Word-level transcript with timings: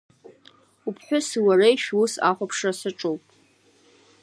Уԥҳәыси 0.87 1.39
уареи 1.45 1.77
шәус 1.83 2.13
ахәаԥшра 2.29 2.71
саҿуп. 2.79 3.21